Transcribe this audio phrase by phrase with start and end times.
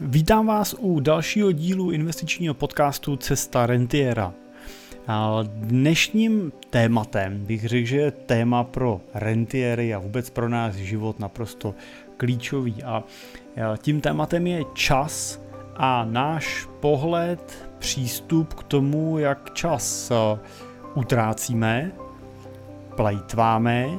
[0.00, 4.32] Vítám vás u dalšího dílu investičního podcastu Cesta rentiera.
[5.46, 11.74] Dnešním tématem bych řekl, že je téma pro rentiery a vůbec pro náš život naprosto
[12.16, 12.82] klíčový.
[12.82, 13.04] A
[13.78, 15.40] tím tématem je čas
[15.76, 20.12] a náš pohled, přístup k tomu, jak čas
[20.94, 21.92] utrácíme,
[22.96, 23.90] plejtváme,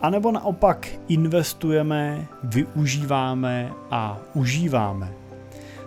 [0.00, 5.23] anebo naopak investujeme, využíváme a užíváme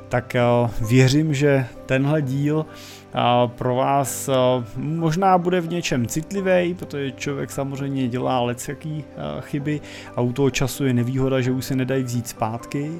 [0.09, 0.41] tak eh,
[0.89, 4.33] věřím, že tenhle díl eh, pro vás eh,
[4.75, 9.03] možná bude v něčem citlivý, protože člověk samozřejmě dělá lecjaký
[9.39, 9.81] chyby
[10.15, 12.91] a u toho času je nevýhoda, že už se nedají vzít zpátky.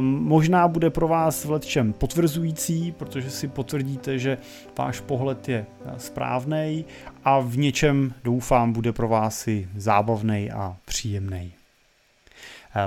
[0.00, 4.38] Možná bude pro vás v letčem potvrzující, protože si potvrdíte, že
[4.78, 6.84] váš pohled je správný
[7.24, 11.61] a v něčem doufám bude pro vás i zábavný a příjemný.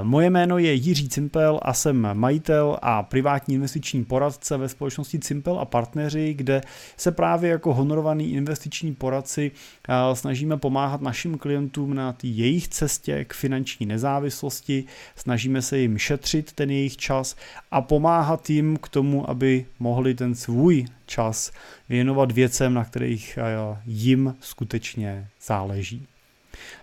[0.04, 5.60] Moje jméno je Jiří Cimpel a jsem majitel a privátní investiční poradce ve společnosti Cimpel
[5.60, 6.62] a partneři, kde
[6.98, 9.52] se právě jako honorovaný investiční poradci
[9.90, 14.84] eh, snažíme pomáhat našim klientům na jejich cestě k finanční nezávislosti,
[15.16, 17.36] snažíme se jim šetřit ten jejich čas
[17.72, 21.52] a pomáhat jim k tomu, aby mohli ten svůj čas
[21.90, 26.08] věnovat věcem, na kterých eh, jim skutečně záleží.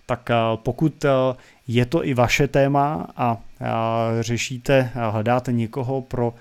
[0.06, 1.04] Tak pokud
[1.68, 3.38] je to i vaše téma a
[4.20, 6.34] řešíte, hledáte někoho pro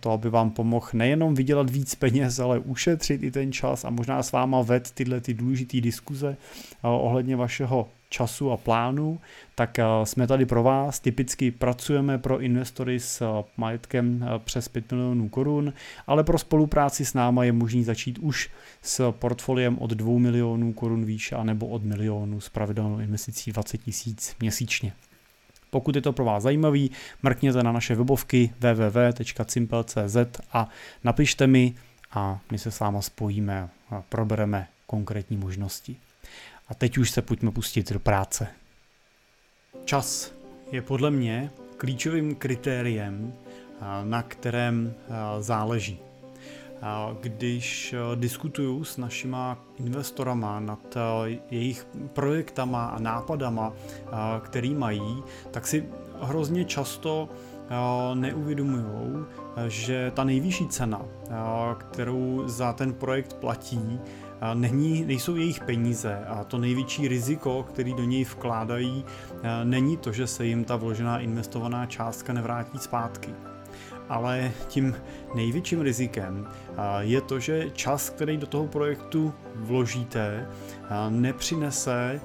[0.00, 4.22] to, aby vám pomohl nejenom vydělat víc peněz, ale ušetřit i ten čas a možná
[4.22, 6.36] s váma ved tyhle ty důležité diskuze
[6.82, 9.20] ohledně vašeho času a plánu,
[9.54, 11.00] tak jsme tady pro vás.
[11.00, 15.72] Typicky pracujeme pro investory s majetkem přes 5 milionů korun,
[16.06, 18.50] ale pro spolupráci s náma je možný začít už
[18.82, 24.36] s portfoliem od 2 milionů korun výše, anebo od milionu s pravidelnou investicí 20 tisíc
[24.40, 24.92] měsíčně.
[25.70, 26.90] Pokud je to pro vás zajímavý,
[27.22, 30.16] mrkněte na naše webovky www.simple.cz
[30.52, 30.68] a
[31.04, 31.74] napište mi
[32.10, 35.96] a my se s váma spojíme a probereme konkrétní možnosti.
[36.68, 38.48] A teď už se pojďme pustit do práce.
[39.84, 40.32] Čas
[40.72, 43.34] je podle mě klíčovým kritériem,
[44.04, 44.94] na kterém
[45.40, 45.98] záleží.
[47.20, 50.96] Když diskutuju s našima investorama nad
[51.50, 53.72] jejich projektama a nápadama,
[54.42, 55.88] který mají, tak si
[56.20, 57.28] hrozně často
[58.14, 59.24] neuvědomují,
[59.68, 61.02] že ta nejvyšší cena,
[61.78, 64.00] kterou za ten projekt platí,
[64.54, 69.04] není, nejsou jejich peníze a to největší riziko, který do něj vkládají,
[69.64, 73.30] není to, že se jim ta vložená investovaná částka nevrátí zpátky.
[74.08, 74.94] Ale tím
[75.34, 76.48] největším rizikem
[77.00, 80.48] je to, že čas, který do toho projektu vložíte,
[81.08, 82.20] nepřinese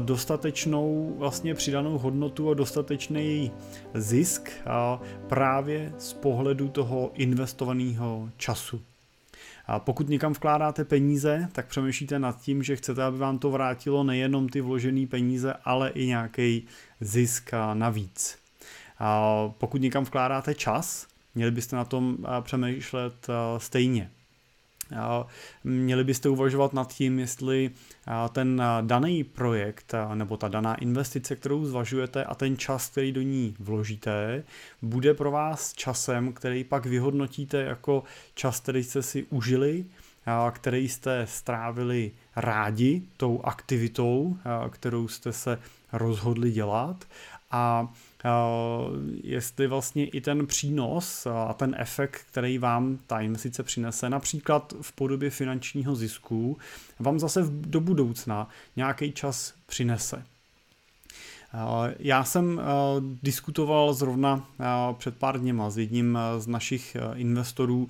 [0.00, 3.52] dostatečnou vlastně přidanou hodnotu a dostatečný
[3.94, 4.50] zisk
[5.28, 8.80] právě z pohledu toho investovaného času.
[9.66, 14.04] A pokud někam vkládáte peníze, tak přemýšlíte nad tím, že chcete, aby vám to vrátilo
[14.04, 16.66] nejenom ty vložené peníze, ale i nějaký
[17.00, 18.38] zisk navíc.
[18.98, 23.26] A pokud někam vkládáte čas, měli byste na tom přemýšlet
[23.58, 24.10] stejně.
[25.64, 27.70] Měli byste uvažovat nad tím, jestli
[28.32, 33.54] ten daný projekt nebo ta daná investice, kterou zvažujete a ten čas, který do ní
[33.58, 34.44] vložíte,
[34.82, 38.02] bude pro vás časem, který pak vyhodnotíte jako
[38.34, 39.84] čas, který jste si užili,
[40.52, 44.36] který jste strávili rádi tou aktivitou,
[44.70, 45.58] kterou jste se
[45.92, 47.04] rozhodli dělat.
[47.50, 47.92] A
[49.22, 54.92] jestli vlastně i ten přínos a ten efekt, který vám ta investice přinese, například v
[54.92, 56.58] podobě finančního zisku,
[56.98, 60.24] vám zase do budoucna nějaký čas přinese.
[61.98, 62.60] Já jsem
[63.22, 64.48] diskutoval zrovna
[64.98, 67.88] před pár dněma s jedním z našich investorů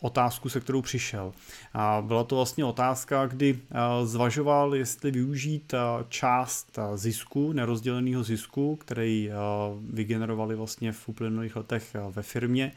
[0.00, 1.32] otázku, se kterou přišel.
[1.74, 3.58] A byla to vlastně otázka, kdy
[4.04, 5.74] zvažoval, jestli využít
[6.08, 9.30] část zisku, nerozděleného zisku, který
[9.90, 12.72] vygenerovali vlastně v uplynulých letech ve firmě,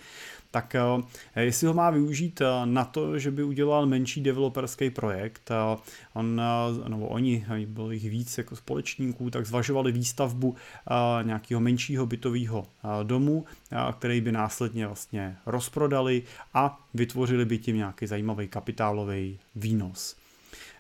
[0.54, 5.52] tak eh, jestli ho má využít eh, na to, že by udělal menší developerský projekt,
[5.52, 5.78] eh,
[6.14, 6.42] on,
[6.88, 10.56] nebo oni, bylo jich víc jako společníků, tak zvažovali výstavbu
[11.24, 12.66] nějakého menšího bytového
[13.04, 13.46] domu,
[13.98, 20.16] který by následně vlastně rozprodali a vytvořili by tím nějaký zajímavý kapitálový výnos.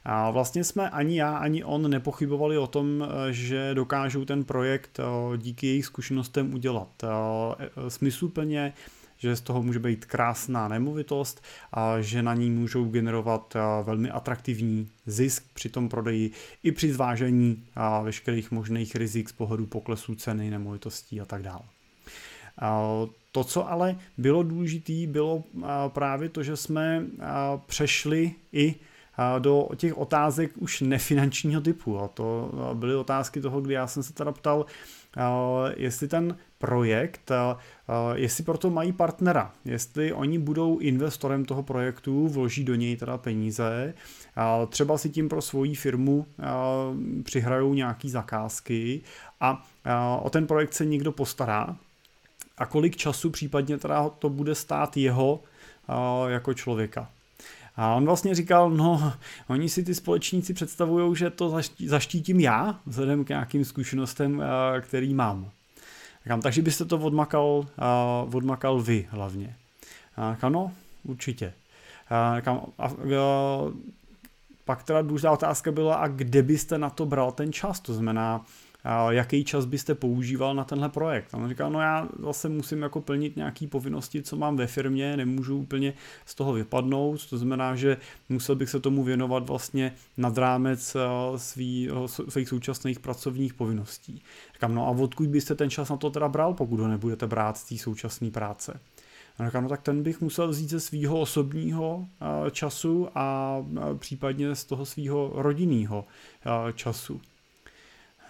[0.06, 5.00] A vlastně jsme ani já, ani on nepochybovali o tom, že dokážou ten projekt
[5.38, 7.04] díky jejich zkušenostem udělat
[7.88, 8.74] smysluplně,
[9.18, 14.90] že z toho může být krásná nemovitost a že na ní můžou generovat velmi atraktivní
[15.06, 16.32] zisk při tom prodeji
[16.64, 17.66] i při zvážení
[18.04, 21.64] veškerých možných rizik z pohledu poklesu ceny nemovitostí a tak dále.
[23.32, 25.44] To, co ale bylo důležité, bylo
[25.88, 27.06] právě to, že jsme
[27.66, 28.76] přešli i
[29.40, 32.00] do těch otázek už nefinančního typu.
[32.00, 34.66] A to byly otázky toho, kdy já jsem se teda ptal,
[35.76, 37.32] jestli ten projekt,
[38.14, 43.94] jestli proto mají partnera, jestli oni budou investorem toho projektu, vloží do něj teda peníze,
[44.70, 46.26] třeba si tím pro svoji firmu
[47.24, 49.02] přihrajou nějaký zakázky
[49.40, 49.66] a
[50.22, 51.78] o ten projekt se někdo postará
[52.58, 55.40] a kolik času případně teda to bude stát jeho
[56.28, 57.10] jako člověka.
[57.76, 59.14] A on vlastně říkal, no,
[59.48, 64.44] oni si ty společníci představují, že to zaštítím já, vzhledem k nějakým zkušenostem,
[64.82, 65.50] který mám.
[66.24, 67.66] Říkám, takže byste to odmakal,
[68.34, 69.56] odmakal vy hlavně.
[70.18, 70.72] A říkám, no,
[71.04, 71.54] určitě.
[72.10, 72.92] A a, a,
[74.66, 77.80] pak teda důležitá otázka byla, a kde byste na to bral ten čas?
[77.80, 78.46] To znamená,
[79.10, 81.28] jaký čas byste používal na tenhle projekt.
[81.34, 85.18] A on říkal, no já zase musím jako plnit nějaké povinnosti, co mám ve firmě,
[85.18, 85.94] nemůžu úplně
[86.26, 87.98] z toho vypadnout, to znamená, že
[88.30, 90.96] musel bych se tomu věnovat vlastně nad rámec
[91.36, 91.90] svý,
[92.30, 94.22] svých současných pracovních povinností.
[94.54, 97.58] Říkám, no a odkud byste ten čas na to teda bral, pokud ho nebudete brát
[97.58, 98.80] z té současné práce?
[99.46, 102.08] Říkám, no tak ten bych musel vzít ze svého osobního
[102.52, 103.58] času a
[103.98, 106.06] případně z toho svého rodinného
[106.74, 107.22] času.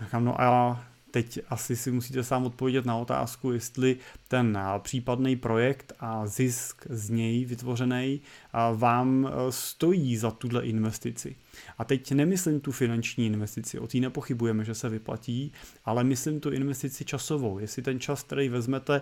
[0.04, 3.98] Říkám, no a teď asi si musíte sám odpovědět na otázku, jestli
[4.28, 8.22] ten případný projekt a zisk z něj vytvořený
[8.76, 11.36] vám e, stojí za tuhle investici.
[11.78, 15.52] A teď nemyslím tu finanční investici, o té nepochybujeme, že se vyplatí,
[15.86, 17.60] ale myslím tu investici časovou.
[17.60, 19.02] Jestli ten čas, který vezmete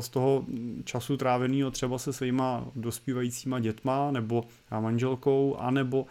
[0.00, 0.46] z toho
[0.84, 4.44] času tráveného třeba se svýma dospívajícíma dětma nebo
[4.80, 6.06] manželkou, anebo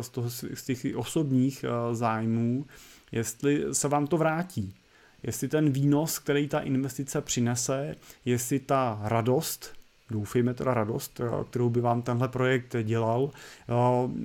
[0.00, 2.66] z, toho, z těch osobních zájmů,
[3.12, 4.74] jestli se vám to vrátí.
[5.22, 9.72] Jestli ten výnos, který ta investice přinese, jestli ta radost,
[10.10, 11.20] doufejme teda radost,
[11.50, 13.30] kterou by vám tenhle projekt dělal,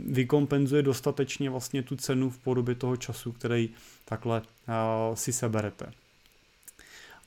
[0.07, 3.69] vykompenzuje dostatečně vlastně tu cenu v podobě toho času, který
[4.05, 4.41] takhle
[5.13, 5.91] si seberete.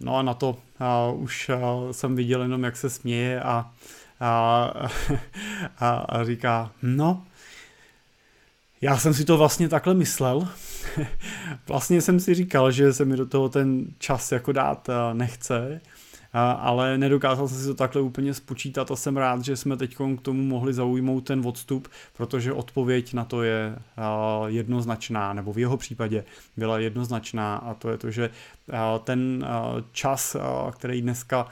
[0.00, 0.58] No a na to
[1.14, 1.50] už
[1.90, 3.72] jsem viděl jenom, jak se směje a,
[4.20, 4.72] a,
[5.78, 7.26] a, a říká, no,
[8.80, 10.48] já jsem si to vlastně takhle myslel.
[11.66, 15.80] vlastně jsem si říkal, že se mi do toho ten čas jako dát nechce,
[16.58, 20.22] ale nedokázal jsem si to takhle úplně spočítat a jsem rád, že jsme teď k
[20.22, 23.78] tomu mohli zaujmout ten odstup, protože odpověď na to je
[24.46, 26.24] jednoznačná, nebo v jeho případě
[26.56, 28.30] byla jednoznačná a to je to, že
[29.04, 29.46] ten
[29.92, 30.36] čas,
[30.72, 31.48] který dneska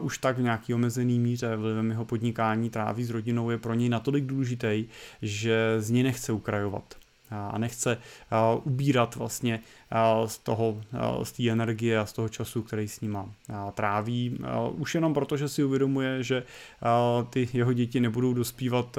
[0.00, 3.88] už tak v nějaký omezený míře vlivem jeho podnikání tráví s rodinou, je pro něj
[3.88, 4.84] natolik důležitý,
[5.22, 6.94] že z něj nechce ukrajovat
[7.30, 7.98] a nechce
[8.64, 9.60] ubírat vlastně
[10.26, 10.80] z toho,
[11.22, 13.18] z té energie a z toho času, který s ním
[13.74, 14.38] tráví.
[14.72, 16.42] Už jenom proto, že si uvědomuje, že
[17.30, 18.98] ty jeho děti nebudou dospívat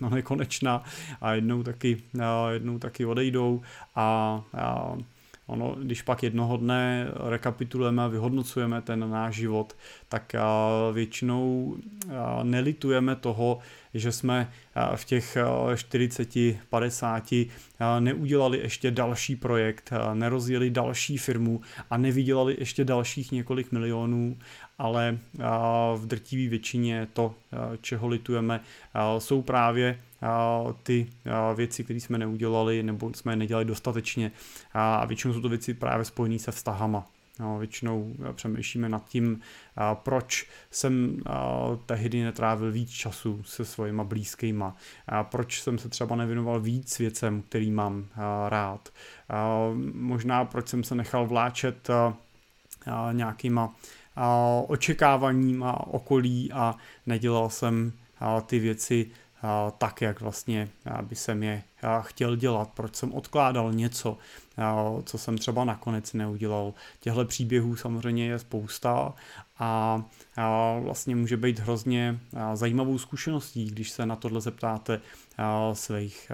[0.00, 0.84] no nekonečna
[1.20, 2.02] a jednou taky,
[2.50, 3.62] jednou taky odejdou
[3.94, 4.42] a
[5.46, 9.76] Ono, když pak jednoho dne rekapitulujeme a vyhodnocujeme ten náš život,
[10.08, 10.32] tak
[10.92, 11.76] většinou
[12.42, 13.58] nelitujeme toho,
[13.94, 14.50] že jsme
[14.96, 15.36] v těch
[15.76, 16.28] 40,
[16.70, 17.32] 50
[18.00, 21.60] neudělali ještě další projekt, nerozjeli další firmu
[21.90, 24.38] a nevydělali ještě dalších několik milionů,
[24.78, 25.18] ale
[25.96, 27.34] v drtivé většině to,
[27.80, 28.60] čeho litujeme,
[29.18, 30.00] jsou právě
[30.82, 31.06] ty
[31.54, 34.32] věci, které jsme neudělali nebo jsme je nedělali dostatečně.
[34.72, 37.06] A většinou jsou to věci právě spojené se vztahama.
[37.40, 39.40] No, většinou přemýšlíme nad tím,
[39.94, 41.22] proč jsem
[41.86, 44.76] tehdy netrávil víc času se svojima blízkýma,
[45.22, 48.06] proč jsem se třeba nevěnoval víc věcem, který mám
[48.48, 48.88] rád,
[49.92, 51.88] možná proč jsem se nechal vláčet
[53.12, 53.74] nějakýma
[54.66, 56.74] očekáváníma okolí a
[57.06, 57.92] nedělal jsem
[58.46, 59.10] ty věci
[59.78, 60.68] tak, jak vlastně
[61.02, 61.62] by jsem je
[62.00, 64.18] chtěl dělat, proč jsem odkládal něco,
[65.04, 66.74] co jsem třeba nakonec neudělal.
[67.00, 69.14] Těchto příběhů samozřejmě je spousta
[69.58, 70.02] a
[70.80, 72.20] vlastně může být hrozně
[72.54, 75.00] zajímavou zkušeností, když se na tohle zeptáte
[75.72, 76.32] svých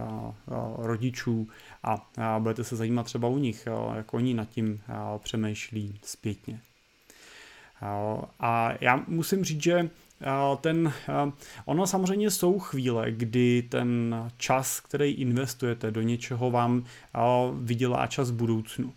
[0.76, 1.48] rodičů
[1.82, 4.80] a budete se zajímat třeba u nich, jak oni nad tím
[5.18, 6.60] přemýšlí zpětně.
[8.40, 9.90] A já musím říct, že
[10.60, 10.92] ten,
[11.64, 16.84] ono samozřejmě jsou chvíle, kdy ten čas, který investujete do něčeho, vám
[17.60, 18.92] vydělá čas v budoucnu.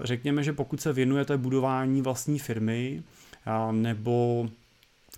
[0.00, 3.02] Řekněme, že pokud se věnujete budování vlastní firmy
[3.70, 4.48] nebo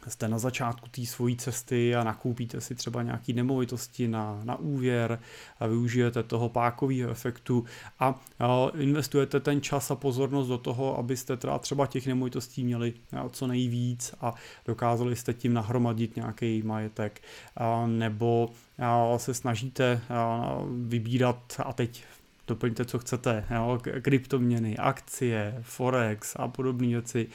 [0.06, 5.20] jste na začátku té svojí cesty a nakoupíte si třeba nějaký nemovitosti na, na úvěr
[5.60, 7.64] a využijete toho pákového efektu
[7.98, 8.20] a,
[8.78, 12.92] investujete ten čas a pozornost do toho, abyste teda třeba těch nemovitostí měli
[13.30, 14.34] co nejvíc a
[14.66, 17.22] dokázali jste tím nahromadit nějaký majetek.
[17.86, 18.50] Nebo
[19.16, 20.00] se snažíte
[20.86, 22.04] vybírat a teď
[22.48, 27.26] doplňte, co chcete, jo, kryptoměny, akcie, forex a podobné věci.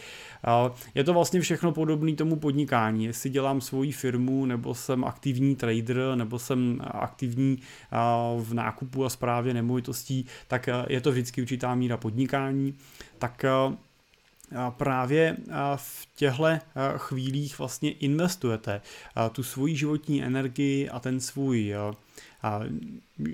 [0.95, 3.05] Je to vlastně všechno podobné tomu podnikání.
[3.05, 7.59] Jestli dělám svoji firmu, nebo jsem aktivní trader, nebo jsem aktivní
[8.39, 12.73] v nákupu a správě nemovitostí, tak je to vždycky určitá míra podnikání.
[13.17, 13.45] Tak
[14.69, 15.37] právě
[15.75, 16.43] v těchto
[16.97, 18.81] chvílích vlastně investujete
[19.31, 21.75] tu svoji životní energii a ten svůj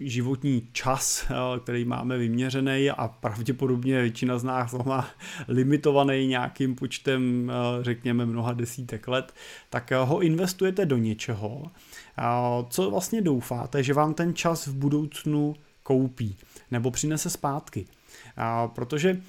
[0.01, 1.25] životní čas,
[1.63, 5.09] který máme vyměřený a pravděpodobně většina z nás má
[5.47, 7.51] limitovaný nějakým počtem,
[7.81, 9.33] řekněme, mnoha desítek let,
[9.69, 11.71] tak ho investujete do něčeho,
[12.69, 16.35] co vlastně doufáte, že vám ten čas v budoucnu koupí
[16.71, 17.85] nebo přinese zpátky.
[18.75, 19.21] Protože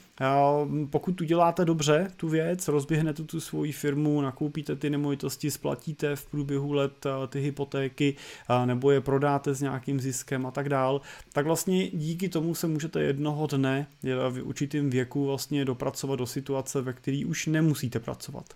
[0.91, 6.73] pokud uděláte dobře tu věc, rozběhnete tu svoji firmu, nakoupíte ty nemovitosti, splatíte v průběhu
[6.73, 8.17] let ty hypotéky
[8.65, 11.01] nebo je prodáte s nějakým ziskem a tak dál,
[11.33, 13.87] tak vlastně díky tomu se můžete jednoho dne
[14.31, 18.55] v určitým věku vlastně dopracovat do situace, ve které už nemusíte pracovat.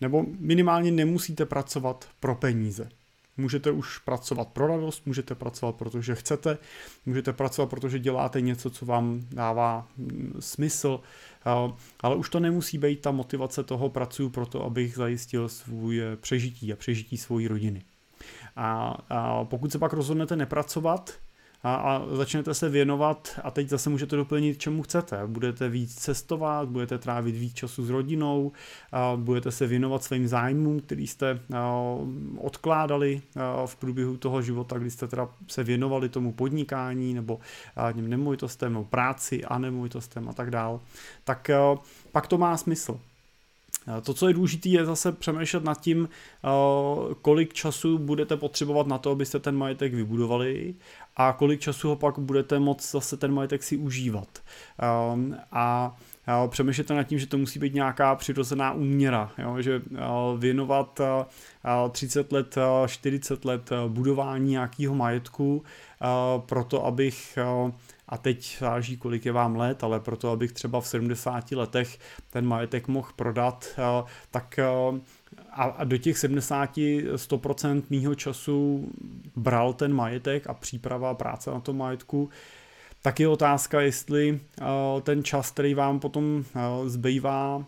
[0.00, 2.88] Nebo minimálně nemusíte pracovat pro peníze.
[3.36, 6.58] Můžete už pracovat pro radost, můžete pracovat, protože chcete,
[7.06, 11.00] můžete pracovat, protože děláte něco, co vám dává mm, smysl,
[12.00, 16.16] ale už to nemusí být ta motivace toho pracuju pro to, abych zajistil svůj eh,
[16.16, 17.82] přežití a přežití svojí rodiny.
[18.56, 18.96] A
[19.44, 21.12] pokud se pak rozhodnete nepracovat,
[21.64, 25.20] a, a začnete se věnovat a teď zase můžete doplnit, čemu chcete.
[25.26, 28.52] Budete víc cestovat, budete trávit víc času s rodinou,
[28.92, 31.40] a budete se věnovat svým zájmům, který jste
[32.38, 33.22] odkládali
[33.66, 37.38] v průběhu toho života, kdy jste teda se věnovali tomu podnikání nebo
[37.76, 40.80] a, nemovitostem nebo práci a nemovitostem a tak dál.
[41.24, 41.50] Tak
[42.12, 43.00] pak to má smysl.
[44.02, 46.08] To, co je důležité, je zase přemýšlet nad tím,
[47.22, 50.74] kolik času budete potřebovat na to, abyste ten majetek vybudovali
[51.16, 54.38] a kolik času ho pak budete moct zase ten majetek si užívat.
[55.12, 55.96] Um, a
[56.48, 59.62] přemýšlete nad tím, že to musí být nějaká přirozená úměra, jo?
[59.62, 59.82] že
[60.38, 61.00] věnovat
[61.90, 65.62] 30 let, 40 let budování nějakého majetku
[66.46, 67.38] proto, abych
[68.08, 71.98] a teď záleží, kolik je vám let, ale proto, abych třeba v 70 letech
[72.30, 73.66] ten majetek mohl prodat,
[74.30, 74.60] tak
[75.50, 78.88] a, do těch 70 100% mýho času
[79.36, 82.30] bral ten majetek a příprava a práce na tom majetku,
[83.02, 84.40] tak je otázka, jestli
[85.02, 86.44] ten čas, který vám potom
[86.86, 87.64] zbývá,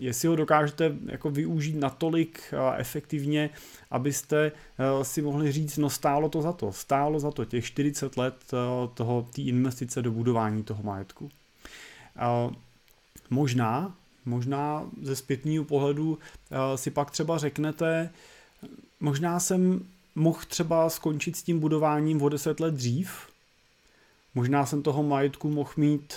[0.00, 3.50] jestli ho dokážete jako využít natolik efektivně,
[3.90, 4.52] abyste
[5.02, 8.34] si mohli říct, no stálo to za to, stálo za to těch 40 let
[8.94, 11.30] toho, té investice do budování toho majetku.
[13.30, 13.94] Možná
[14.26, 16.18] Možná ze zpětního pohledu
[16.50, 18.10] eh, si pak třeba řeknete,
[19.00, 23.10] možná jsem mohl třeba skončit s tím budováním o 10 let dřív,
[24.34, 26.14] možná jsem toho majetku mohl mít,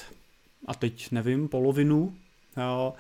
[0.66, 2.16] a teď nevím, polovinu,
[2.58, 2.94] jo,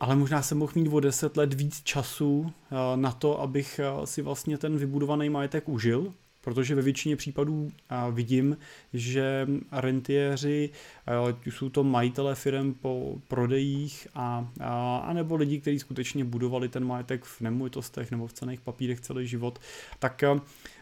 [0.00, 4.06] ale možná jsem mohl mít o 10 let víc času eh, na to, abych eh,
[4.06, 6.12] si vlastně ten vybudovaný majetek užil,
[6.48, 7.70] protože ve většině případů
[8.12, 8.56] vidím,
[8.92, 10.70] že rentiéři,
[11.46, 16.84] jsou to majitele firm po prodejích a, a, a nebo lidi, kteří skutečně budovali ten
[16.86, 19.58] majetek v nemovitostech nebo v cených papírech celý život,
[19.98, 20.24] tak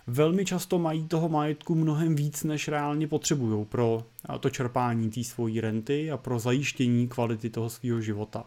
[0.07, 4.05] velmi často mají toho majetku mnohem víc, než reálně potřebují pro
[4.41, 8.45] to čerpání té svojí renty a pro zajištění kvality toho svého života.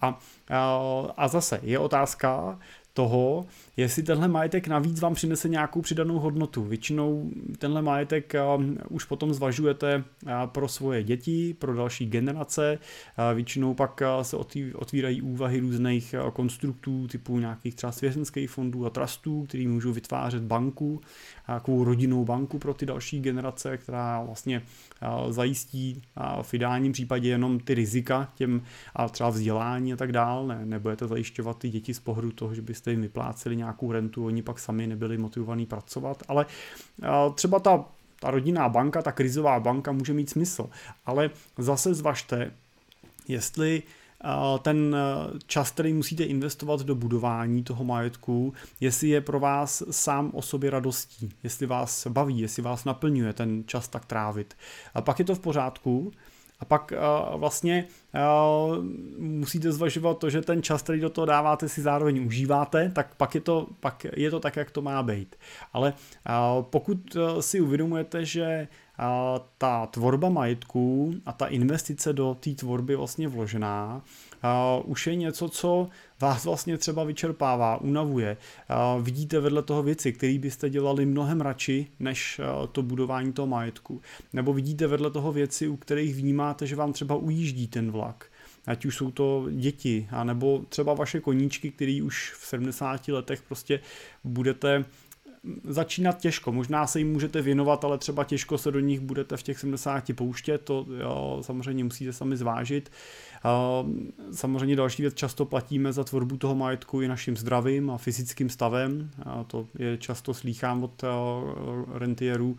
[0.00, 0.80] A, a,
[1.16, 2.58] a zase je otázka,
[2.94, 3.46] toho,
[3.80, 6.64] jestli tenhle majetek navíc vám přinese nějakou přidanou hodnotu.
[6.64, 12.78] Většinou tenhle majetek um, už potom zvažujete uh, pro svoje děti, pro další generace.
[12.78, 14.36] Uh, většinou pak se
[14.74, 21.00] otvírají úvahy různých konstruktů typu nějakých třeba svěřenských fondů a trustů, který můžou vytvářet banku,
[21.46, 24.62] takovou rodinnou banku pro ty další generace, která vlastně
[25.28, 26.02] zajistí
[26.42, 28.62] v ideálním případě jenom ty rizika těm
[28.94, 30.46] a třeba vzdělání a tak dál.
[30.46, 34.42] Ne, nebudete zajišťovat ty děti z pohledu toho, že byste jim vypláceli nějakou rentu, oni
[34.42, 36.46] pak sami nebyli motivovaní pracovat, ale
[37.34, 37.84] třeba ta
[38.22, 40.70] ta rodinná banka, ta krizová banka může mít smysl,
[41.06, 42.50] ale zase zvažte,
[43.28, 43.82] jestli
[44.62, 44.96] ten
[45.46, 50.70] čas, který musíte investovat do budování toho majetku, jestli je pro vás sám o sobě
[50.70, 54.56] radostí, jestli vás baví, jestli vás naplňuje ten čas tak trávit.
[54.94, 56.12] A pak je to v pořádku,
[56.60, 56.92] a pak
[57.36, 57.84] vlastně
[59.18, 63.34] musíte zvažovat to, že ten čas, který do toho dáváte, si zároveň užíváte, tak pak
[63.34, 65.36] je to, pak je to tak, jak to má být.
[65.72, 65.92] Ale
[66.60, 68.68] pokud si uvědomujete, že
[69.58, 74.02] ta tvorba majetku a ta investice do té tvorby vlastně vložená
[74.84, 75.88] už je něco, co
[76.20, 78.36] vás vlastně třeba vyčerpává, unavuje.
[79.00, 82.40] Vidíte vedle toho věci, které byste dělali mnohem radši, než
[82.72, 84.00] to budování toho majetku.
[84.32, 88.26] Nebo vidíte vedle toho věci, u kterých vnímáte, že vám třeba ujíždí ten vlak
[88.66, 93.80] ať už jsou to děti, anebo třeba vaše koníčky, který už v 70 letech prostě
[94.24, 94.84] budete
[95.64, 96.52] začínat těžko.
[96.52, 100.04] Možná se jim můžete věnovat, ale třeba těžko se do nich budete v těch 70
[100.14, 102.90] pouštět, to jo, samozřejmě musíte sami zvážit.
[104.32, 109.10] Samozřejmě další věc, často platíme za tvorbu toho majetku i naším zdravím a fyzickým stavem.
[109.46, 111.04] To je často slýchám od
[111.94, 112.56] rentierů,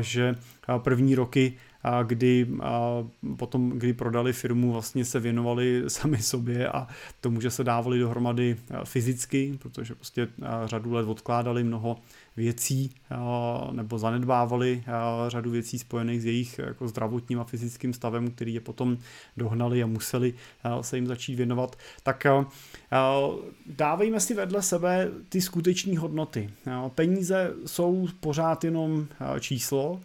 [0.00, 0.34] že
[0.78, 1.56] první roky
[2.02, 2.46] kdy
[3.36, 6.88] potom, kdy prodali firmu, vlastně se věnovali sami sobě a
[7.20, 10.28] tomu, že se dávali dohromady fyzicky, protože prostě
[10.64, 11.96] řadu let odkládali mnoho
[12.36, 12.90] věcí
[13.72, 14.84] nebo zanedbávali
[15.28, 18.98] řadu věcí spojených s jejich jako zdravotním a fyzickým stavem, který je potom
[19.36, 20.34] dohnali a museli
[20.80, 22.26] se jim začít věnovat, tak
[23.66, 26.50] dávejme si vedle sebe ty skutečné hodnoty.
[26.94, 29.06] Peníze jsou pořád jenom
[29.40, 30.00] číslo,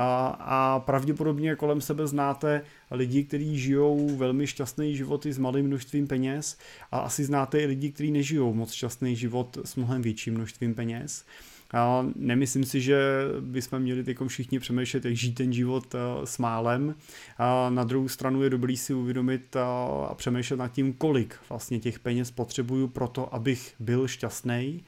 [0.00, 5.66] a, a pravděpodobně kolem sebe znáte lidi, kteří žijou velmi šťastný život i s malým
[5.66, 6.58] množstvím peněz
[6.92, 11.24] a asi znáte i lidi, kteří nežijou moc šťastný život s mnohem větším množstvím peněz.
[11.72, 12.98] A nemyslím si, že
[13.40, 16.94] bychom měli teď všichni přemýšlet, jak žít ten život s málem.
[17.38, 21.98] A na druhou stranu je dobrý si uvědomit a přemýšlet nad tím, kolik vlastně těch
[21.98, 24.84] peněz potřebuju pro to, abych byl šťastný.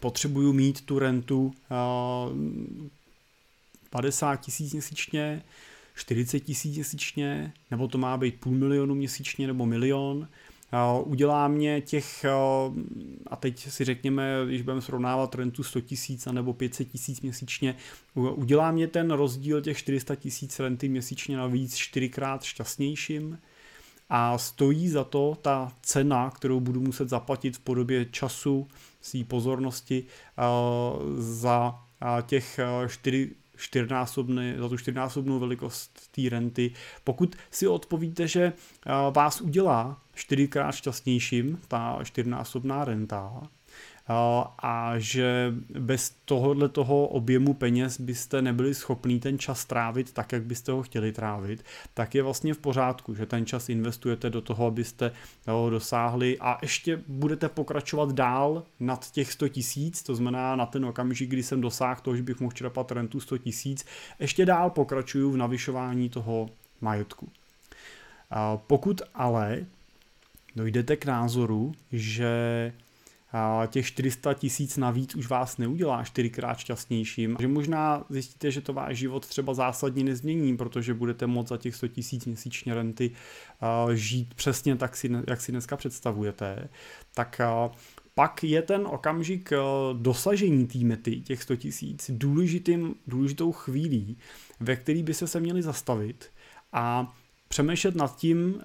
[0.00, 1.52] Potřebuju mít tu rentu,
[3.92, 5.42] 50 tisíc měsíčně,
[5.94, 10.28] 40 tisíc měsíčně, nebo to má být půl milionu měsíčně nebo milion.
[11.04, 12.24] Udělá mě těch,
[13.26, 17.76] a teď si řekněme, když budeme srovnávat rentu 100 tisíc nebo 500 tisíc měsíčně,
[18.14, 23.38] udělá mě ten rozdíl těch 400 tisíc renty měsíčně navíc čtyřikrát šťastnějším
[24.08, 28.68] a stojí za to ta cena, kterou budu muset zaplatit v podobě času,
[29.00, 30.04] své pozornosti
[31.16, 31.78] za
[32.26, 33.30] těch 4
[33.62, 36.72] čtyřnásobný, za tu čtyřnásobnou velikost té renty.
[37.04, 38.52] Pokud si odpovíte, že
[39.10, 43.42] vás udělá čtyřikrát šťastnějším ta čtyřnásobná renta,
[44.08, 50.42] a že bez tohohle toho objemu peněz byste nebyli schopní ten čas trávit tak, jak
[50.42, 54.66] byste ho chtěli trávit, tak je vlastně v pořádku, že ten čas investujete do toho,
[54.66, 55.12] abyste
[55.46, 60.84] ho dosáhli a ještě budete pokračovat dál nad těch 100 tisíc, to znamená na ten
[60.84, 63.84] okamžik, kdy jsem dosáhl toho, že bych mohl čerpat rentu 100 tisíc,
[64.18, 67.28] ještě dál pokračuju v navyšování toho majetku.
[68.66, 69.66] Pokud ale
[70.56, 72.72] dojdete k názoru, že
[73.66, 77.36] těch 400 tisíc navíc už vás neudělá čtyřikrát šťastnějším.
[77.40, 81.74] Že možná zjistíte, že to váš život třeba zásadně nezmění, protože budete moct za těch
[81.74, 83.10] 100 tisíc měsíčně renty
[83.94, 84.96] žít přesně tak,
[85.28, 86.68] jak si dneska představujete.
[87.14, 87.40] Tak
[88.14, 89.50] pak je ten okamžik
[89.92, 92.10] dosažení té mety, těch 100 tisíc,
[93.06, 94.16] důležitou chvílí,
[94.60, 96.30] ve který by se se měli zastavit
[96.72, 97.14] a
[97.48, 98.62] přemýšlet nad tím,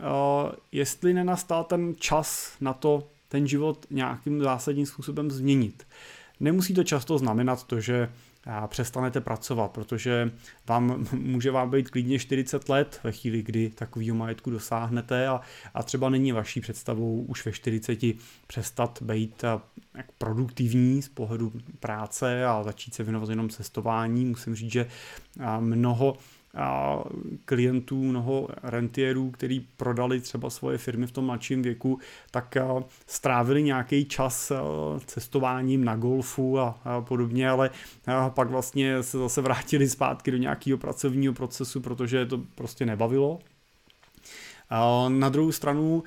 [0.71, 5.87] jestli nenastal ten čas na to ten život nějakým zásadním způsobem změnit.
[6.39, 8.09] Nemusí to často znamenat to, že
[8.67, 10.31] přestanete pracovat, protože
[10.67, 15.41] vám může vám být klidně 40 let ve chvíli, kdy takovýho majetku dosáhnete a,
[15.73, 17.99] a třeba není vaší představou už ve 40
[18.47, 19.43] přestat být
[19.97, 24.25] jak produktivní z pohledu práce a začít se věnovat jenom cestování.
[24.25, 24.87] Musím říct, že
[25.59, 26.17] mnoho
[27.45, 31.99] klientů, mnoho rentierů, který prodali třeba svoje firmy v tom mladším věku,
[32.31, 32.57] tak
[33.07, 34.51] strávili nějaký čas
[35.05, 37.69] cestováním na golfu a, podobně, ale
[38.29, 43.39] pak vlastně se zase vrátili zpátky do nějakého pracovního procesu, protože to prostě nebavilo.
[45.07, 46.03] Na druhou stranu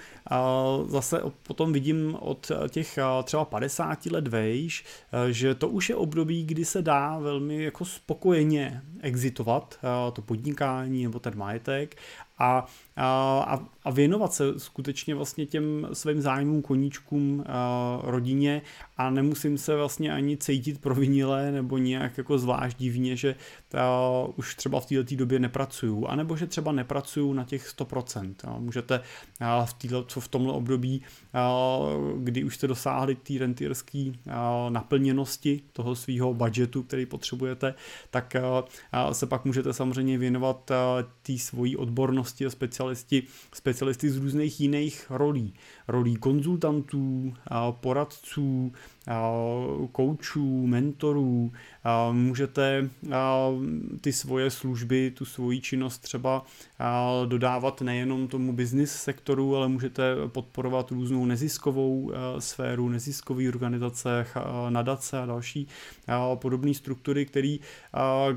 [0.87, 4.85] zase potom vidím od těch třeba 50 let vejš,
[5.31, 9.79] že to už je období, kdy se dá velmi jako spokojeně exitovat
[10.13, 11.97] to podnikání nebo ten majetek.
[12.39, 17.45] A, a, a věnovat se skutečně vlastně těm svým zájmům, koníčkům,
[18.03, 18.63] rodině
[18.97, 23.35] a nemusím se vlastně ani cítit provinile nebo nějak jako zvlášť divně, že
[24.37, 28.59] už třeba v této době nepracuju, anebo že třeba nepracuju na těch 100%.
[28.59, 29.01] Můžete
[29.65, 31.03] v, týhle, v tomhle období,
[32.17, 34.13] kdy už jste dosáhli té rentierské
[34.69, 37.75] naplněnosti toho svého budgetu, který potřebujete,
[38.11, 38.37] tak
[39.13, 40.71] se pak můžete samozřejmě věnovat
[41.23, 42.51] té svojí odbornosti a
[42.95, 43.23] specialisti,
[43.55, 45.55] specialisty z různých jiných rolí.
[45.89, 47.35] Rolí konzultantů,
[47.71, 48.73] poradců,
[49.93, 51.53] koučů, mentorů,
[52.13, 52.91] můžete
[54.01, 56.45] ty svoje služby, tu svoji činnost třeba
[57.27, 64.27] dodávat nejenom tomu business sektoru, ale můžete podporovat různou neziskovou sféru, neziskové organizace,
[64.69, 65.67] nadace a další
[66.35, 67.61] podobné struktury, který,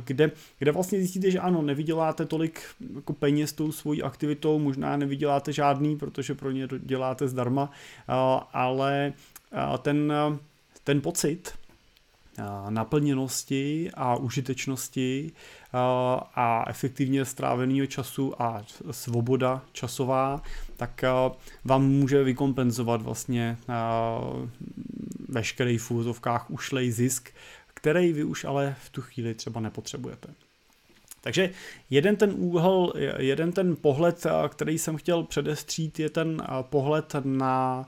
[0.03, 2.61] kde, kde vlastně zjistíte, že ano, nevyděláte tolik
[2.95, 7.71] jako peněz tou svojí aktivitou, možná nevyděláte žádný, protože pro ně děláte zdarma,
[8.53, 9.13] ale
[9.81, 10.13] ten
[10.83, 11.53] ten pocit
[12.69, 15.31] naplněnosti a užitečnosti
[16.35, 20.41] a efektivně stráveného času a svoboda časová,
[20.77, 21.03] tak
[21.63, 23.57] vám může vykompenzovat vlastně
[25.29, 27.29] veškerý v úzovkách ušlej zisk,
[27.73, 30.27] který vy už ale v tu chvíli třeba nepotřebujete.
[31.21, 31.49] Takže
[31.89, 37.87] jeden ten úhel, jeden ten pohled, který jsem chtěl předestřít, je ten pohled na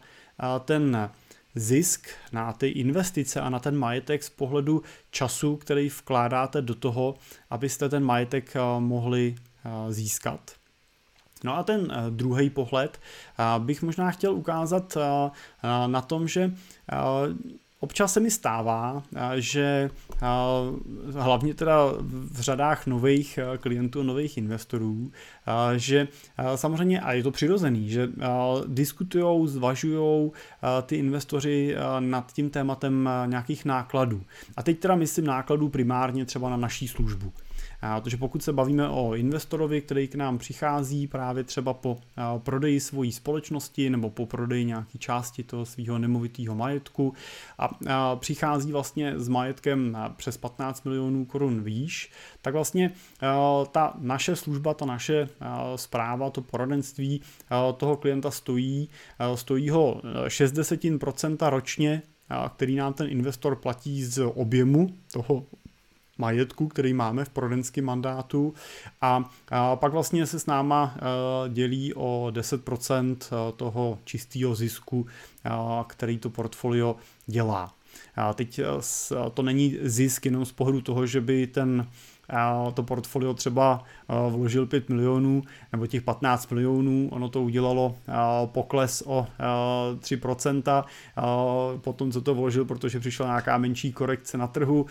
[0.65, 1.10] ten
[1.56, 7.15] zisk, na ty investice a na ten majetek z pohledu času, který vkládáte do toho,
[7.50, 10.52] abyste ten majetek eh, mohli eh, získat.
[11.44, 13.00] No a ten eh, druhý pohled
[13.58, 14.98] bych možná chtěl ukázat
[15.88, 16.52] na tom, že
[17.86, 19.04] Občas se mi stává,
[19.36, 19.89] že
[21.13, 21.78] hlavně teda
[22.32, 25.12] v řadách nových klientů, nových investorů,
[25.76, 26.08] že
[26.56, 28.10] samozřejmě, a je to přirozený, že
[28.67, 30.32] diskutují, zvažují
[30.86, 34.21] ty investoři nad tím tématem nějakých nákladů.
[34.58, 37.34] A teď teda myslím nákladů primárně třeba na naší službu.
[37.95, 41.98] Protože pokud se bavíme o investorovi, který k nám přichází právě třeba po
[42.38, 47.13] prodeji svojí společnosti nebo po prodeji nějaké části toho svého nemovitého majetku
[47.58, 52.91] a přichází vlastně s majetkem přes 15 milionů korun výš, tak vlastně
[53.71, 55.30] ta naše služba, ta naše
[55.76, 57.21] zpráva, to poradenství
[57.78, 58.89] toho klienta stojí,
[59.36, 62.02] stojí ho 60% ročně
[62.56, 65.45] který nám ten investor platí z objemu toho
[66.17, 68.54] majetku, který máme v poradenském mandátu
[69.01, 74.99] a, a pak vlastně se s náma uh, dělí o 10% e, toho čistého zisku,
[74.99, 77.73] uh, který to portfolio dělá.
[78.15, 78.62] A teď
[79.34, 81.88] to není zisk jenom z pohledu toho, že by ten
[82.74, 83.84] to portfolio třeba
[84.30, 87.96] vložil 5 milionů nebo těch 15 milionů, ono to udělalo
[88.46, 89.28] pokles o
[90.00, 90.84] 3%,
[91.78, 94.86] potom co to vložil, protože přišla nějaká menší korekce na trhu,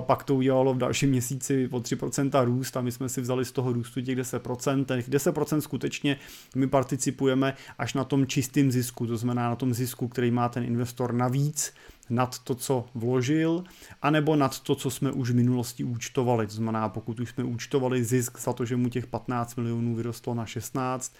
[0.00, 3.52] pak to udělalo v dalším měsíci o 3% růst a my jsme si vzali z
[3.52, 6.16] toho růstu těch 10%, těch 10% skutečně
[6.56, 10.64] my participujeme až na tom čistým zisku, to znamená na tom zisku, který má ten
[10.64, 11.72] investor navíc,
[12.10, 13.64] nad to, co vložil,
[14.02, 16.46] anebo nad to, co jsme už v minulosti účtovali.
[16.46, 20.34] To znamená, pokud už jsme účtovali zisk za to, že mu těch 15 milionů vyrostlo
[20.34, 21.16] na 16,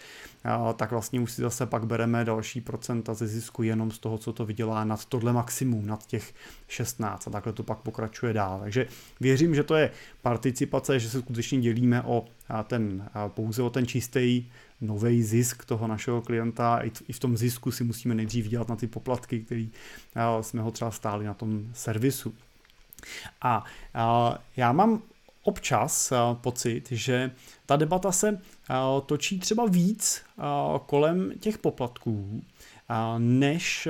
[0.76, 4.32] tak vlastně už si zase pak bereme další procenta ze zisku jenom z toho, co
[4.32, 6.34] to vydělá nad tohle maximum, nad těch
[6.68, 8.60] 16 a takhle to pak pokračuje dál.
[8.60, 8.86] Takže
[9.20, 9.90] věřím, že to je
[10.22, 12.24] participace, že se skutečně dělíme o
[12.64, 14.46] ten, pouze o ten čistý
[14.80, 16.80] nový zisk toho našeho klienta.
[17.08, 19.70] I v tom zisku si musíme nejdřív dělat na ty poplatky, který
[20.40, 22.34] jsme ho třeba stáli na tom servisu.
[23.42, 23.64] A
[24.56, 25.02] já mám
[25.42, 27.30] občas pocit, že
[27.66, 28.40] ta debata se
[29.06, 30.22] točí třeba víc
[30.86, 32.42] kolem těch poplatků,
[33.18, 33.88] než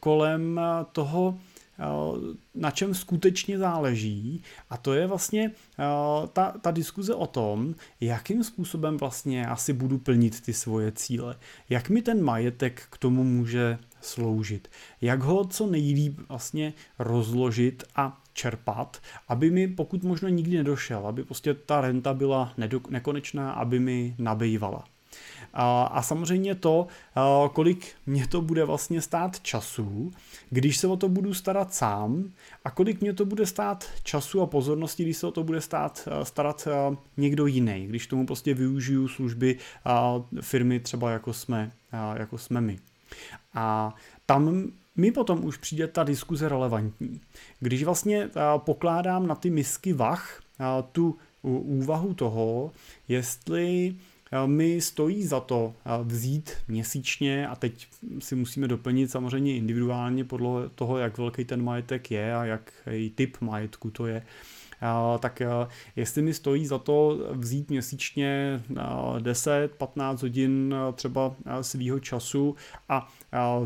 [0.00, 0.60] kolem
[0.92, 1.38] toho,
[2.54, 5.50] na čem skutečně záleží a to je vlastně
[6.32, 11.36] ta, ta diskuze o tom, jakým způsobem vlastně asi budu plnit ty svoje cíle,
[11.70, 14.68] jak mi ten majetek k tomu může sloužit,
[15.00, 21.24] jak ho co nejlíp vlastně rozložit a čerpat, aby mi pokud možno nikdy nedošel, aby
[21.24, 22.54] prostě ta renta byla
[22.88, 24.84] nekonečná, aby mi nabývala.
[25.58, 26.86] A, samozřejmě to,
[27.52, 30.10] kolik mě to bude vlastně stát času,
[30.50, 32.32] když se o to budu starat sám
[32.64, 36.08] a kolik mě to bude stát času a pozornosti, když se o to bude stát,
[36.22, 36.68] starat
[37.16, 39.58] někdo jiný, když tomu prostě využiju služby
[40.40, 41.72] firmy třeba jako jsme,
[42.16, 42.78] jako jsme my.
[43.54, 43.94] A
[44.26, 47.20] tam mi potom už přijde ta diskuze relevantní.
[47.60, 50.42] Když vlastně pokládám na ty misky vach
[50.92, 52.72] tu úvahu toho,
[53.08, 53.94] jestli
[54.46, 60.98] mi stojí za to vzít měsíčně a teď si musíme doplnit samozřejmě individuálně podle toho,
[60.98, 62.72] jak velký ten majetek je a jak
[63.14, 64.22] typ majetku to je,
[65.18, 65.42] tak
[65.96, 68.62] jestli mi stojí za to vzít měsíčně
[69.18, 72.56] 10-15 hodin třeba svýho času
[72.88, 73.08] a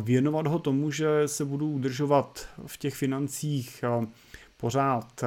[0.02, 3.84] věnovat ho tomu, že se budu udržovat v těch financích
[4.56, 5.24] pořád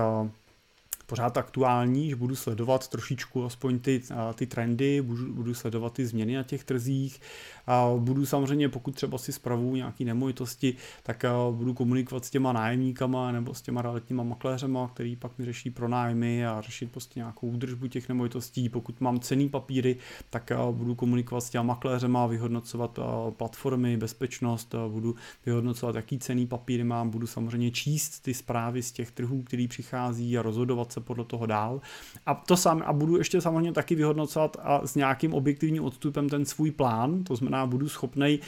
[1.13, 4.01] pořád aktuální, že budu sledovat trošičku aspoň ty,
[4.35, 7.21] ty trendy, budu, budu sledovat ty změny na těch trzích,
[7.67, 13.31] a budu samozřejmě, pokud třeba si spravuju nějaký nemovitosti, tak budu komunikovat s těma nájemníkama
[13.31, 17.87] nebo s těma realitníma makléřema, který pak mi řeší pronájmy a řešit prostě nějakou údržbu
[17.87, 18.69] těch nemovitostí.
[18.69, 19.97] Pokud mám cený papíry,
[20.29, 22.99] tak budu komunikovat s těma makléřema, vyhodnocovat
[23.37, 29.11] platformy, bezpečnost, budu vyhodnocovat, jaký cený papíry mám, budu samozřejmě číst ty zprávy z těch
[29.11, 31.81] trhů, který přichází a rozhodovat se podle toho dál.
[32.25, 36.45] A to sám, a budu ještě samozřejmě taky vyhodnocovat a s nějakým objektivním odstupem ten
[36.45, 38.39] svůj plán, to znamená, budu schopnej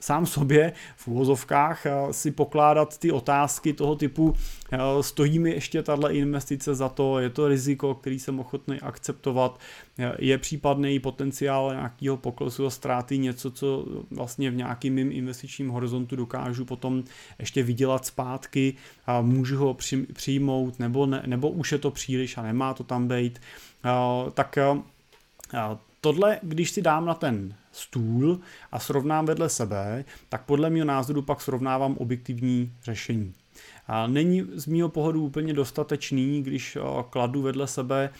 [0.00, 4.36] sám sobě v úvozovkách eh, si pokládat ty otázky toho typu,
[4.72, 9.60] eh, stojí mi ještě tahle investice za to, je to riziko, který jsem ochotný akceptovat,
[9.98, 15.68] eh, je případný potenciál nějakého poklesu a ztráty něco, co vlastně v nějakým mým investičním
[15.68, 17.04] horizontu dokážu potom
[17.38, 18.74] ještě vydělat zpátky
[19.06, 19.76] a můžu ho
[20.12, 23.40] přijmout, nebo, ne, nebo už je to příliš a nemá to tam být,
[24.34, 24.58] tak
[26.08, 28.40] tohle, když si dám na ten stůl
[28.72, 33.32] a srovnám vedle sebe, tak podle mého názoru pak srovnávám objektivní řešení.
[33.86, 36.78] A není z mého pohledu úplně dostatečný, když
[37.10, 38.10] kladu vedle sebe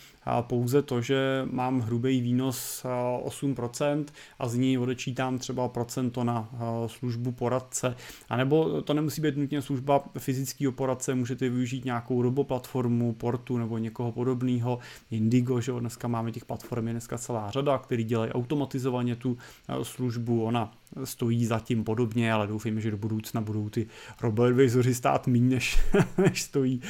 [0.41, 2.85] pouze to, že mám hrubý výnos
[3.25, 4.05] 8%
[4.38, 6.49] a z ní odečítám třeba procento na
[6.87, 7.97] službu poradce.
[8.29, 13.79] A nebo to nemusí být nutně služba fyzického poradce, můžete využít nějakou roboplatformu, portu nebo
[13.79, 14.79] někoho podobného,
[15.11, 19.38] Indigo, že dneska máme těch platform je dneska celá řada, který dělají automatizovaně tu
[19.83, 20.73] službu, ona
[21.05, 23.87] stojí zatím podobně, ale doufám, že do budoucna budou ty
[24.21, 25.79] robo-advisory stát méně, než,
[26.19, 26.81] než, stojí,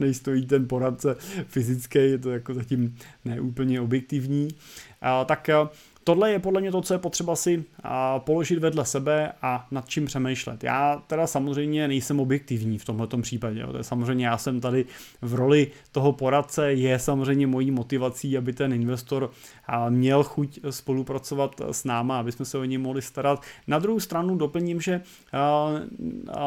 [0.00, 2.87] než stojí ten poradce fyzický, je to jako zatím
[3.24, 4.48] neúplně objektivní.
[5.26, 5.50] Tak
[6.08, 7.64] tohle je podle mě to, co je potřeba si
[8.18, 10.64] položit vedle sebe a nad čím přemýšlet.
[10.64, 13.66] Já teda samozřejmě nejsem objektivní v tomto případě.
[13.66, 14.84] To je samozřejmě já jsem tady
[15.22, 19.30] v roli toho poradce, je samozřejmě mojí motivací, aby ten investor
[19.88, 23.42] měl chuť spolupracovat s náma, aby jsme se o něj mohli starat.
[23.66, 25.00] Na druhou stranu doplním, že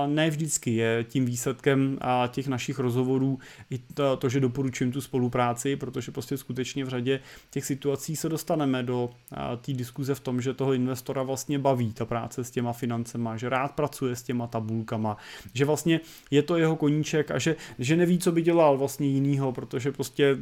[0.08, 5.76] ne vždycky je tím výsledkem těch našich rozhovorů i to, to že doporučím tu spolupráci,
[5.76, 7.19] protože prostě skutečně v řadě
[7.52, 9.10] těch situací se dostaneme do
[9.56, 13.50] té diskuze v tom, že toho investora vlastně baví ta práce s těma financema, že
[13.50, 15.18] rád pracuje s těma tabulkama,
[15.54, 16.00] že vlastně
[16.32, 20.38] je to jeho koníček a že, že neví, co by dělal vlastně jinýho, protože prostě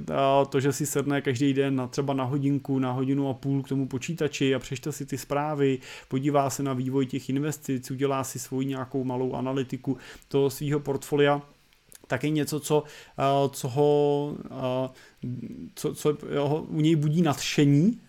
[0.50, 3.68] to, že si sedne každý den na třeba na hodinku, na hodinu a půl k
[3.68, 8.40] tomu počítači a přečte si ty zprávy, podívá se na vývoj těch investic, udělá si
[8.40, 11.42] svoji nějakou malou analytiku toho svého portfolia,
[12.08, 12.84] taky něco, co,
[13.52, 14.36] co ho,
[15.76, 18.00] co, co ho, u něj budí nadšení,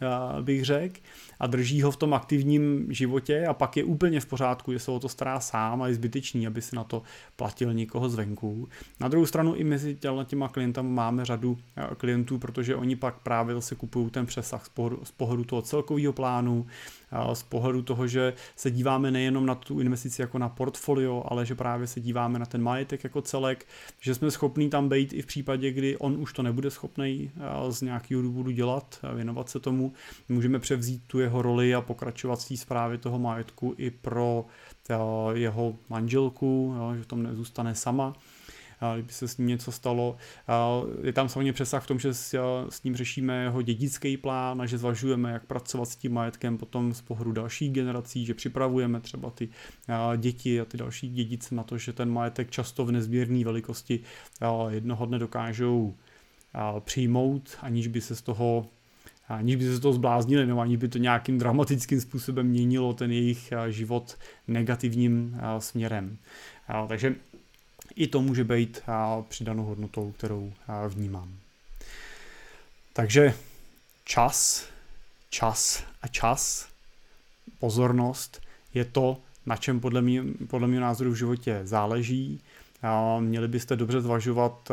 [0.41, 1.01] bych řekl,
[1.41, 4.91] a drží ho v tom aktivním životě a pak je úplně v pořádku, že se
[4.91, 7.03] o to stará sám a je zbytečný, aby si na to
[7.37, 8.69] platil někoho zvenku.
[9.01, 11.59] Na druhou stranu i mezi těma klientama máme řadu
[11.97, 16.13] klientů, protože oni pak právě zase kupují ten přesah z pohledu, z pohledu toho celkového
[16.13, 16.67] plánu,
[17.33, 21.55] z pohledu toho, že se díváme nejenom na tu investici jako na portfolio, ale že
[21.55, 23.67] právě se díváme na ten majetek jako celek,
[24.01, 27.00] že jsme schopní tam být i v případě, kdy on už to nebude schopný
[27.71, 29.93] z nějakého důvodu dělat, věnovat se tomu.
[30.29, 34.45] Můžeme převzít tu jeho roli a pokračovat s té zprávě toho majetku i pro
[35.33, 38.15] jeho manželku, že tom nezůstane sama
[38.95, 40.17] kdyby se s ním něco stalo.
[41.03, 44.79] Je tam samozřejmě přesah v tom, že s ním řešíme jeho dědický plán a že
[44.79, 49.49] zvažujeme, jak pracovat s tím majetkem potom z pohledu dalších generací, že připravujeme třeba ty
[50.17, 54.01] děti a ty další dědice na to, že ten majetek často v nezměrné velikosti
[54.69, 55.95] jednoho dne dokážou
[56.81, 58.67] přijmout, aniž by se z toho
[59.29, 63.13] aniž by se z toho zbláznili, nebo aniž by to nějakým dramatickým způsobem měnilo ten
[63.13, 66.19] jejich život negativním směrem.
[66.89, 67.15] Takže
[67.97, 68.83] i to může být
[69.29, 70.53] přidanou hodnotou, kterou
[70.89, 71.33] vnímám.
[72.93, 73.35] Takže
[74.05, 74.67] čas,
[75.31, 76.69] čas a čas,
[77.59, 78.43] pozornost
[78.75, 82.41] je to, na čem podle, mě, podle mě názoru v životě záleží.
[83.21, 84.71] Měli byste dobře zvažovat,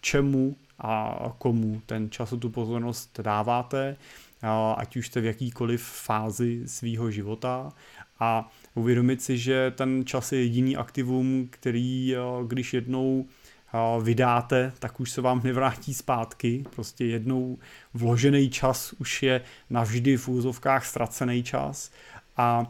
[0.00, 3.96] čemu a komu ten čas tu pozornost dáváte,
[4.76, 7.72] ať už jste v jakýkoliv fázi svýho života
[8.20, 12.14] a uvědomit si, že ten čas je jediný aktivum, který,
[12.46, 13.26] když jednou
[14.02, 16.64] vydáte, tak už se vám nevrátí zpátky.
[16.74, 17.58] Prostě jednou
[17.94, 21.90] vložený čas už je navždy v úzovkách ztracený čas
[22.38, 22.66] a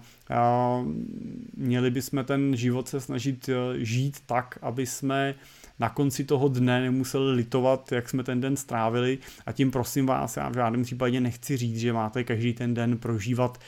[1.57, 5.35] měli bychom ten život se snažit e, žít tak, aby jsme
[5.81, 10.37] na konci toho dne nemuseli litovat, jak jsme ten den strávili a tím prosím vás,
[10.37, 13.59] já v žádném případě nechci říct, že máte každý ten den prožívat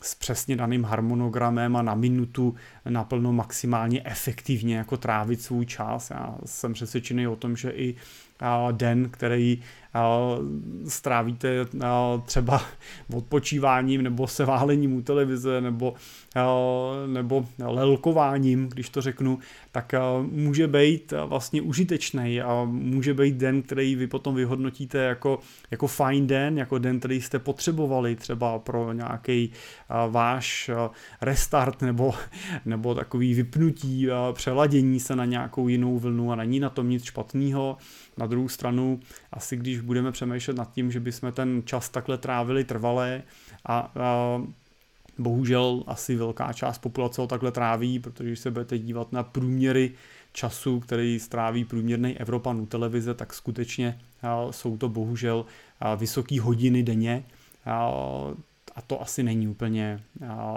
[0.00, 2.54] s přesně daným harmonogramem a na minutu
[2.88, 6.10] naplno maximálně efektivně jako trávit svůj čas.
[6.10, 7.94] Já jsem přesvědčený o tom, že i
[8.72, 9.62] den, který
[10.88, 11.66] strávíte
[12.24, 12.62] třeba
[13.14, 15.94] odpočíváním nebo se válením u televize nebo,
[17.06, 19.38] nebo lelkováním, když to řeknu,
[19.72, 25.38] tak může být vlastně užitečný a může být den, který vy potom vyhodnotíte jako,
[25.70, 29.52] jako fajn den, jako den, který jste potřebovali třeba pro nějaký
[30.08, 30.70] váš
[31.20, 32.14] restart nebo,
[32.64, 37.76] nebo takový vypnutí, přeladění se na nějakou jinou vlnu a není na tom nic špatného.
[38.20, 39.00] Na druhou stranu,
[39.32, 43.22] asi když budeme přemýšlet nad tím, že bychom ten čas takhle trávili trvalé
[43.66, 44.42] a, a
[45.18, 49.92] bohužel asi velká část populace ho takhle tráví, protože když se budete dívat na průměry
[50.32, 54.00] času, který stráví průměrný Evropan u televize, tak skutečně
[54.50, 55.46] jsou to bohužel
[55.96, 57.24] vysoké hodiny denně
[58.80, 60.00] a to asi není úplně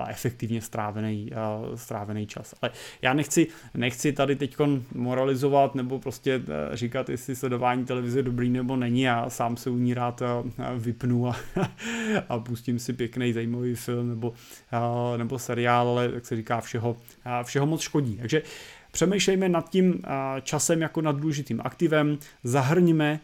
[0.07, 1.29] efektivně strávený,
[1.75, 2.55] strávený čas.
[2.61, 4.55] Ale já nechci, nechci tady teď
[4.95, 9.01] moralizovat nebo prostě e, říkat, jestli sledování televize je dobrý nebo není.
[9.01, 10.21] Já sám se u ní rád
[10.77, 11.35] vypnu a,
[12.29, 14.33] a pustím si pěkný zajímavý film nebo,
[15.17, 16.97] nebo seriál, ale jak se říká, všeho,
[17.43, 18.17] všeho moc škodí.
[18.17, 18.41] Takže
[18.93, 20.01] Přemýšlejme nad tím
[20.41, 23.19] časem jako nad důležitým aktivem, zahrňme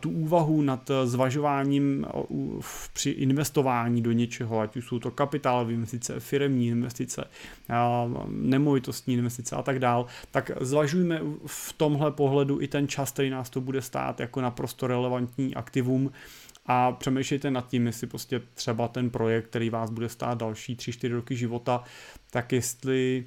[0.00, 2.06] tu úvahu nad zvažováním
[2.92, 7.24] při investování do něčeho, ať už jsou to kapitálové investice, firemní investice,
[8.28, 13.50] nemovitostní investice a tak dál, tak zvažujme v tomhle pohledu i ten čas, který nás
[13.50, 16.12] to bude stát jako naprosto relevantní aktivum.
[16.66, 21.12] A přemýšlejte nad tím, jestli prostě třeba ten projekt, který vás bude stát další 3-4
[21.12, 21.84] roky života,
[22.30, 23.24] tak jestli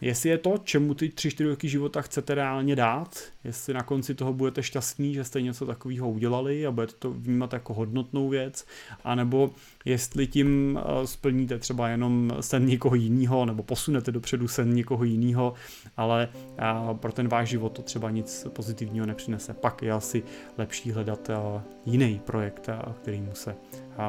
[0.00, 4.32] Jestli je to, čemu ty 3-4 roky života chcete reálně dát, jestli na konci toho
[4.32, 8.66] budete šťastní, že jste něco takového udělali a budete to vnímat jako hodnotnou věc,
[9.04, 9.50] anebo
[9.84, 15.54] jestli tím eh, splníte třeba jenom sen někoho jiného, nebo posunete dopředu sen někoho jiného,
[15.96, 16.28] ale
[16.58, 19.54] eh, pro ten váš život to třeba nic pozitivního nepřinese.
[19.54, 20.22] Pak je asi
[20.58, 22.68] lepší hledat eh, jiný projekt,
[23.02, 23.56] kterýmu se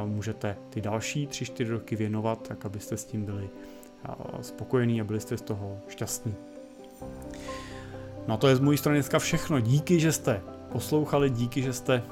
[0.05, 3.49] můžete ty další 3-4 roky věnovat, tak abyste s tím byli
[4.41, 6.35] spokojení a byli jste z toho šťastní.
[8.27, 9.59] No to je z mojí strany dneska všechno.
[9.59, 12.03] Díky, že jste poslouchali, díky, že jste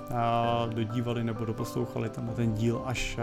[0.74, 3.20] dodívali nebo doposlouchali ten, ten díl až,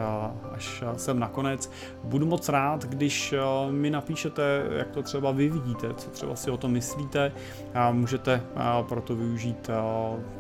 [0.53, 1.71] až sem nakonec.
[2.05, 3.35] Budu moc rád, když
[3.71, 7.33] mi napíšete, jak to třeba vy vidíte, co třeba si o tom myslíte.
[7.93, 8.43] Můžete
[8.89, 9.71] proto využít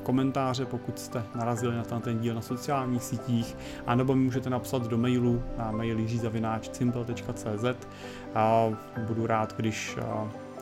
[0.02, 4.98] komentáře, pokud jste narazili na ten, díl na sociálních sítích, anebo mi můžete napsat do
[4.98, 6.00] mailu na mail
[9.06, 9.96] budu rád, když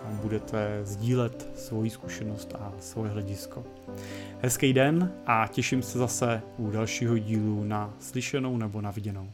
[0.09, 3.65] budete sdílet svoji zkušenost a svoje hledisko.
[4.41, 9.31] Hezký den a těším se zase u dalšího dílu na slyšenou nebo na viděnou.